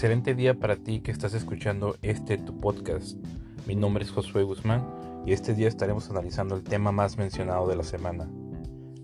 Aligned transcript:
Excelente 0.00 0.34
día 0.34 0.58
para 0.58 0.76
ti 0.76 1.00
que 1.00 1.10
estás 1.10 1.34
escuchando 1.34 1.94
este 2.00 2.38
tu 2.38 2.58
podcast. 2.58 3.18
Mi 3.66 3.76
nombre 3.76 4.02
es 4.02 4.10
Josué 4.10 4.44
Guzmán 4.44 4.82
y 5.26 5.34
este 5.34 5.52
día 5.52 5.68
estaremos 5.68 6.08
analizando 6.08 6.56
el 6.56 6.62
tema 6.62 6.90
más 6.90 7.18
mencionado 7.18 7.68
de 7.68 7.76
la 7.76 7.82
semana, 7.82 8.26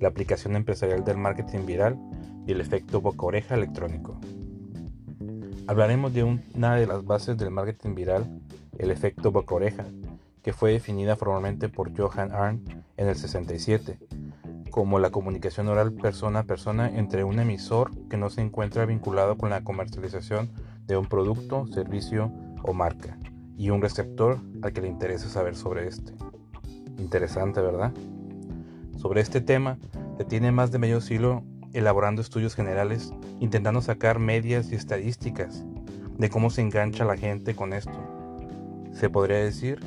la 0.00 0.08
aplicación 0.08 0.56
empresarial 0.56 1.04
del 1.04 1.18
marketing 1.18 1.66
viral 1.66 1.98
y 2.46 2.52
el 2.52 2.62
efecto 2.62 3.02
boca-oreja 3.02 3.56
electrónico. 3.56 4.18
Hablaremos 5.66 6.14
de 6.14 6.24
una 6.24 6.76
de 6.76 6.86
las 6.86 7.04
bases 7.04 7.36
del 7.36 7.50
marketing 7.50 7.94
viral, 7.94 8.40
el 8.78 8.90
efecto 8.90 9.30
boca-oreja, 9.30 9.84
que 10.42 10.54
fue 10.54 10.72
definida 10.72 11.14
formalmente 11.14 11.68
por 11.68 11.94
Johan 11.94 12.32
Arndt 12.32 12.70
en 12.96 13.06
el 13.06 13.16
67 13.16 13.98
como 14.76 14.98
la 14.98 15.08
comunicación 15.08 15.68
oral 15.68 15.94
persona 15.94 16.40
a 16.40 16.42
persona 16.44 16.90
entre 16.90 17.24
un 17.24 17.38
emisor 17.38 17.92
que 18.10 18.18
no 18.18 18.28
se 18.28 18.42
encuentra 18.42 18.84
vinculado 18.84 19.38
con 19.38 19.48
la 19.48 19.64
comercialización 19.64 20.50
de 20.86 20.96
un 20.96 21.06
producto, 21.06 21.66
servicio 21.68 22.32
o 22.62 22.72
marca, 22.72 23.18
y 23.56 23.70
un 23.70 23.82
receptor 23.82 24.38
al 24.62 24.72
que 24.72 24.82
le 24.82 24.88
interesa 24.88 25.28
saber 25.28 25.56
sobre 25.56 25.88
este. 25.88 26.12
Interesante, 26.98 27.60
¿verdad? 27.60 27.92
Sobre 28.96 29.20
este 29.20 29.40
tema, 29.40 29.78
se 30.18 30.24
tiene 30.24 30.52
más 30.52 30.72
de 30.72 30.78
medio 30.78 31.00
siglo 31.00 31.42
elaborando 31.72 32.22
estudios 32.22 32.54
generales, 32.54 33.12
intentando 33.40 33.82
sacar 33.82 34.18
medias 34.18 34.72
y 34.72 34.74
estadísticas 34.74 35.64
de 36.16 36.30
cómo 36.30 36.50
se 36.50 36.62
engancha 36.62 37.04
la 37.04 37.16
gente 37.16 37.54
con 37.54 37.72
esto. 37.72 37.92
Se 38.92 39.10
podría 39.10 39.38
decir 39.38 39.80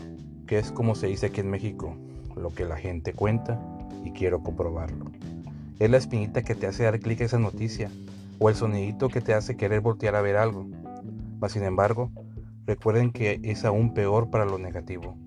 que 0.46 0.60
es 0.60 0.72
como 0.72 0.96
se 0.96 1.08
dice 1.08 1.28
aquí 1.28 1.42
en 1.42 1.50
México, 1.50 1.96
lo 2.36 2.50
que 2.50 2.66
la 2.66 2.78
gente 2.78 3.14
cuenta 3.14 3.60
y 4.04 4.12
quiero 4.12 4.42
comprobarlo. 4.42 5.06
Es 5.80 5.90
la 5.90 5.98
espinita 5.98 6.44
que 6.44 6.56
te 6.56 6.68
hace 6.68 6.84
dar 6.84 7.00
clic 7.00 7.22
a 7.22 7.26
esa 7.26 7.40
noticia 7.40 7.90
o 8.38 8.50
el 8.50 8.56
sonidito 8.56 9.10
que 9.10 9.22
te 9.22 9.34
hace 9.34 9.58
querer 9.58 9.82
voltear 9.82 10.16
a 10.16 10.22
ver 10.22 10.38
algo. 10.38 10.68
Sin 11.48 11.64
embargo, 11.64 12.12
recuerden 12.66 13.12
que 13.12 13.40
es 13.44 13.66
aún 13.66 13.94
peor 13.94 14.30
para 14.30 14.46
lo 14.46 14.58
negativo. 14.58 15.18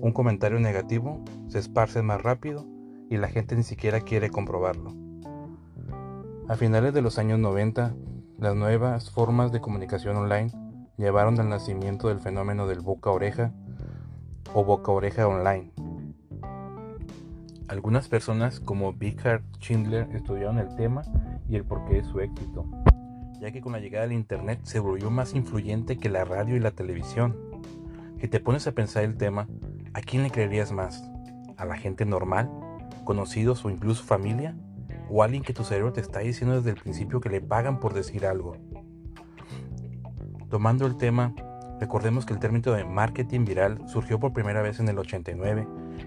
Un 0.00 0.12
comentario 0.12 0.58
negativo 0.58 1.22
se 1.48 1.58
esparce 1.58 2.02
más 2.02 2.22
rápido 2.22 2.66
y 3.08 3.16
la 3.16 3.28
gente 3.28 3.56
ni 3.56 3.62
siquiera 3.62 4.00
quiere 4.00 4.30
comprobarlo. 4.30 4.92
A 6.48 6.56
finales 6.56 6.92
de 6.92 7.00
los 7.00 7.18
años 7.18 7.38
90, 7.38 7.94
las 8.38 8.54
nuevas 8.54 9.10
formas 9.10 9.52
de 9.52 9.60
comunicación 9.60 10.16
online 10.16 10.52
llevaron 10.98 11.40
al 11.40 11.48
nacimiento 11.48 12.08
del 12.08 12.18
fenómeno 12.18 12.66
del 12.66 12.80
boca 12.80 13.10
oreja 13.10 13.52
o 14.52 14.64
boca 14.64 14.92
oreja 14.92 15.26
online, 15.26 15.72
algunas 17.68 18.08
personas 18.08 18.60
como 18.60 18.92
Richard 18.92 19.42
Schindler 19.58 20.06
estudiaron 20.14 20.58
el 20.58 20.74
tema 20.76 21.02
y 21.48 21.56
el 21.56 21.64
porqué 21.64 21.94
de 21.94 22.04
su 22.04 22.20
éxito, 22.20 22.66
ya 23.40 23.50
que 23.52 23.60
con 23.60 23.72
la 23.72 23.80
llegada 23.80 24.06
del 24.06 24.16
Internet 24.16 24.60
se 24.62 24.78
volvió 24.78 25.10
más 25.10 25.34
influyente 25.34 25.98
que 25.98 26.08
la 26.08 26.24
radio 26.24 26.56
y 26.56 26.60
la 26.60 26.70
televisión. 26.70 27.36
Si 28.20 28.28
te 28.28 28.40
pones 28.40 28.66
a 28.66 28.72
pensar 28.72 29.04
el 29.04 29.16
tema, 29.16 29.48
¿a 29.92 30.00
quién 30.00 30.22
le 30.22 30.30
creerías 30.30 30.72
más? 30.72 31.04
¿A 31.56 31.64
la 31.66 31.76
gente 31.76 32.06
normal? 32.06 32.50
¿Conocidos 33.04 33.64
o 33.64 33.70
incluso 33.70 34.02
familia? 34.02 34.56
¿O 35.10 35.22
alguien 35.22 35.42
que 35.42 35.52
tu 35.52 35.64
cerebro 35.64 35.92
te 35.92 36.00
está 36.00 36.20
diciendo 36.20 36.56
desde 36.56 36.70
el 36.70 36.76
principio 36.76 37.20
que 37.20 37.28
le 37.28 37.40
pagan 37.40 37.80
por 37.80 37.92
decir 37.92 38.24
algo? 38.24 38.56
Tomando 40.48 40.86
el 40.86 40.96
tema, 40.96 41.34
recordemos 41.80 42.24
que 42.24 42.32
el 42.32 42.38
término 42.38 42.72
de 42.72 42.84
marketing 42.84 43.44
viral 43.44 43.88
surgió 43.88 44.18
por 44.18 44.32
primera 44.32 44.62
vez 44.62 44.80
en 44.80 44.88
el 44.88 44.98
89 44.98 45.66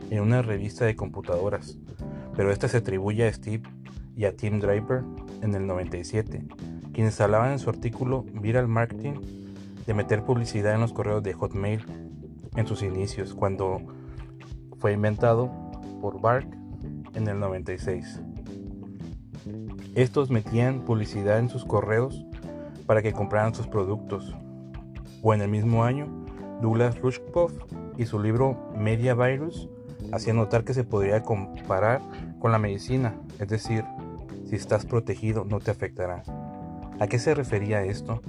en 0.10 0.22
una 0.22 0.42
revista 0.42 0.86
de 0.86 0.96
computadoras, 0.96 1.78
pero 2.36 2.52
esta 2.52 2.68
se 2.68 2.78
atribuye 2.78 3.28
a 3.28 3.34
Steve 3.34 3.64
y 4.16 4.26
a 4.26 4.36
Tim 4.36 4.60
Draper 4.60 5.04
en 5.42 5.54
el 5.54 5.68
97, 5.68 6.44
quienes 6.98 7.20
en 7.20 7.60
su 7.60 7.70
artículo 7.70 8.26
Viral 8.34 8.68
Marketing 8.68 9.22
de 9.86 9.94
meter 9.94 10.24
publicidad 10.24 10.74
en 10.74 10.82
los 10.82 10.94
correos 10.94 11.22
de 11.22 11.32
Hotmail 11.32 11.86
en 12.56 12.66
sus 12.66 12.82
inicios, 12.82 13.36
cuando 13.36 13.78
fue 14.80 14.94
inventado 14.94 15.52
por 16.02 16.20
Bark 16.20 16.48
en 17.14 17.28
el 17.28 17.40
96. 17.40 18.20
Estos 19.94 20.32
metían 20.32 20.86
publicidad 20.86 21.38
en 21.38 21.50
sus 21.50 21.66
correos 21.66 22.26
para 22.88 23.04
que 23.04 23.14
compraran 23.14 23.54
sus 23.54 23.68
productos. 23.68 24.36
O 25.22 25.36
en 25.36 25.42
el 25.42 25.50
mismo 25.50 25.84
año, 25.84 26.08
Douglas 26.64 27.00
Rushkoff 27.00 27.54
y 27.96 28.08
su 28.08 28.20
libro 28.20 28.72
Media 28.76 29.14
Virus 29.14 29.70
hacía 30.12 30.34
notar 30.34 30.64
que 30.64 30.74
se 30.74 30.84
podría 30.84 31.22
comparar 31.22 32.02
con 32.40 32.52
la 32.52 32.58
medicina, 32.58 33.14
es 33.38 33.50
decir, 33.50 33.86
si 34.50 34.56
estás 34.56 34.88
protegido 34.88 35.46
no 35.46 35.60
te 35.60 35.70
afectará. 35.70 36.24
¿A 37.00 37.08
qué 37.08 37.20
se 37.20 37.36
refería 37.36 37.84
esto? 37.84 38.22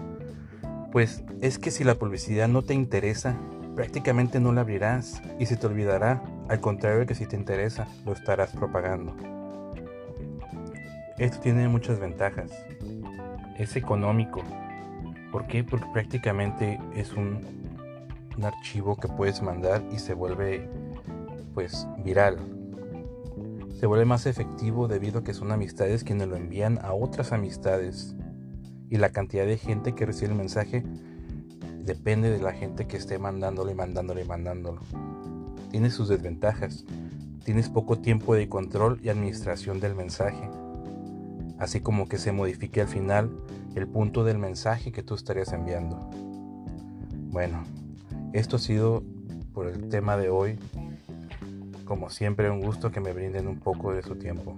Pues 0.92 1.24
es 1.40 1.58
que 1.58 1.70
si 1.70 1.84
la 1.84 1.94
publicidad 1.94 2.48
no 2.48 2.62
te 2.62 2.74
interesa, 2.74 3.36
prácticamente 3.74 4.40
no 4.40 4.52
la 4.52 4.60
abrirás 4.60 5.22
y 5.38 5.46
se 5.46 5.56
te 5.56 5.66
olvidará, 5.66 6.22
al 6.48 6.60
contrario 6.60 7.06
que 7.06 7.14
si 7.14 7.26
te 7.26 7.36
interesa, 7.36 7.86
lo 8.04 8.12
estarás 8.12 8.52
propagando. 8.52 9.14
Esto 11.16 11.40
tiene 11.40 11.66
muchas 11.68 11.98
ventajas. 11.98 12.50
Es 13.58 13.74
económico. 13.76 14.42
¿Por 15.32 15.46
qué? 15.46 15.64
Porque 15.64 15.86
prácticamente 15.92 16.78
es 16.94 17.12
un, 17.12 17.40
un 18.36 18.44
archivo 18.44 18.96
que 18.96 19.08
puedes 19.08 19.42
mandar 19.42 19.82
y 19.90 19.98
se 19.98 20.14
vuelve 20.14 20.68
pues 21.54 21.88
viral. 22.04 22.38
Se 23.78 23.86
vuelve 23.86 24.04
más 24.04 24.26
efectivo 24.26 24.88
debido 24.88 25.20
a 25.20 25.24
que 25.24 25.34
son 25.34 25.52
amistades 25.52 26.04
quienes 26.04 26.28
lo 26.28 26.36
envían 26.36 26.78
a 26.82 26.92
otras 26.92 27.32
amistades. 27.32 28.14
Y 28.90 28.96
la 28.96 29.10
cantidad 29.10 29.46
de 29.46 29.58
gente 29.58 29.94
que 29.94 30.06
recibe 30.06 30.32
el 30.32 30.38
mensaje 30.38 30.82
depende 31.84 32.30
de 32.30 32.40
la 32.40 32.52
gente 32.52 32.86
que 32.86 32.96
esté 32.96 33.18
mandándolo 33.18 33.70
y 33.70 33.74
mandándolo 33.74 34.20
y 34.20 34.24
mandándolo. 34.24 34.80
Tiene 35.70 35.90
sus 35.90 36.08
desventajas. 36.08 36.84
Tienes 37.44 37.68
poco 37.68 37.98
tiempo 37.98 38.34
de 38.34 38.48
control 38.48 39.00
y 39.02 39.08
administración 39.08 39.80
del 39.80 39.94
mensaje. 39.94 40.50
Así 41.58 41.80
como 41.80 42.08
que 42.08 42.18
se 42.18 42.32
modifique 42.32 42.80
al 42.80 42.88
final 42.88 43.30
el 43.74 43.88
punto 43.88 44.24
del 44.24 44.38
mensaje 44.38 44.92
que 44.92 45.02
tú 45.02 45.14
estarías 45.14 45.52
enviando. 45.52 46.10
Bueno, 47.30 47.64
esto 48.32 48.56
ha 48.56 48.58
sido 48.58 49.02
por 49.52 49.66
el 49.66 49.88
tema 49.88 50.16
de 50.16 50.28
hoy. 50.28 50.58
Como 51.84 52.10
siempre, 52.10 52.50
un 52.50 52.60
gusto 52.60 52.90
que 52.90 53.00
me 53.00 53.12
brinden 53.12 53.48
un 53.48 53.58
poco 53.60 53.92
de 53.92 54.02
su 54.02 54.16
tiempo. 54.16 54.56